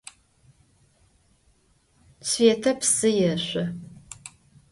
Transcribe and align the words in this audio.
Svêta 2.29 2.73
psı 2.79 3.09
yêşso. 3.17 3.63